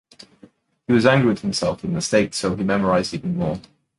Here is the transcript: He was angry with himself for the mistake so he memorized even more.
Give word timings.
He 0.87 0.93
was 0.93 1.05
angry 1.05 1.29
with 1.29 1.41
himself 1.41 1.81
for 1.81 1.85
the 1.85 1.93
mistake 1.93 2.33
so 2.33 2.55
he 2.55 2.63
memorized 2.63 3.13
even 3.13 3.37
more. 3.37 3.61